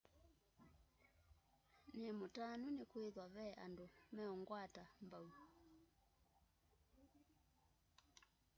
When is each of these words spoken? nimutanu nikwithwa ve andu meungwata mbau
nimutanu 1.99 2.65
nikwithwa 2.75 3.25
ve 3.35 3.47
andu 3.65 3.85
meungwata 4.15 4.83
mbau 5.03 5.29